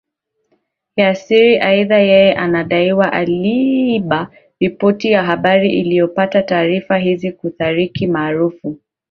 [0.95, 4.27] ya siri Aidha yeye inadaiwa aliiba
[4.59, 8.79] ripoti na habari aliyoyapata Taarifa hizi kuathirika maarufu